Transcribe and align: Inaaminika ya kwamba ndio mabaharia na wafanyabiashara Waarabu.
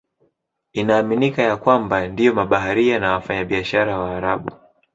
Inaaminika 0.73 1.41
ya 1.43 1.57
kwamba 1.57 2.07
ndio 2.07 2.33
mabaharia 2.33 2.99
na 2.99 3.11
wafanyabiashara 3.13 3.99
Waarabu. 3.99 4.51